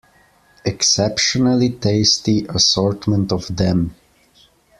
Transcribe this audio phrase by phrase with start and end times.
[0.65, 3.93] Exceptionally tasty assortment of them.